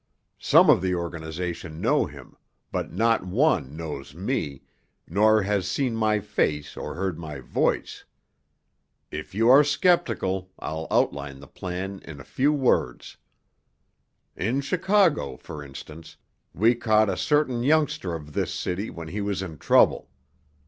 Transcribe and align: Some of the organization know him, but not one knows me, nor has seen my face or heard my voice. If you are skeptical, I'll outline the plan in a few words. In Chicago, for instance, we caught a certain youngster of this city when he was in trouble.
Some 0.39 0.71
of 0.71 0.81
the 0.81 0.95
organization 0.95 1.79
know 1.79 2.07
him, 2.07 2.35
but 2.71 2.91
not 2.91 3.23
one 3.23 3.77
knows 3.77 4.15
me, 4.15 4.63
nor 5.07 5.43
has 5.43 5.67
seen 5.69 5.95
my 5.95 6.19
face 6.19 6.75
or 6.75 6.95
heard 6.95 7.19
my 7.19 7.39
voice. 7.39 8.03
If 9.11 9.35
you 9.35 9.47
are 9.51 9.63
skeptical, 9.63 10.49
I'll 10.57 10.87
outline 10.89 11.39
the 11.39 11.45
plan 11.45 12.01
in 12.03 12.19
a 12.19 12.23
few 12.23 12.51
words. 12.51 13.17
In 14.35 14.61
Chicago, 14.61 15.37
for 15.37 15.63
instance, 15.63 16.17
we 16.51 16.73
caught 16.73 17.07
a 17.07 17.15
certain 17.15 17.61
youngster 17.61 18.15
of 18.15 18.33
this 18.33 18.51
city 18.51 18.89
when 18.89 19.09
he 19.09 19.21
was 19.21 19.43
in 19.43 19.59
trouble. 19.59 20.09